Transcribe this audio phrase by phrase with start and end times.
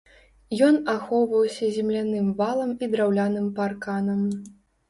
[0.67, 4.21] Ён ахоўваўся земляным валам і драўляным парканам.